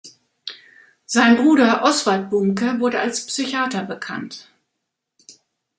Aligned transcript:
Sein 1.05 1.35
Bruder 1.35 1.83
Oswald 1.83 2.31
Bumke 2.31 2.79
wurde 2.79 2.99
als 2.99 3.23
Psychiater 3.27 3.83
bekannt. 3.83 4.49